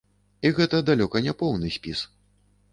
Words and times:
І 0.49 0.51
гэта 0.59 0.79
далёка 0.89 1.23
не 1.27 1.33
поўны 1.43 1.73
спіс. 1.79 2.05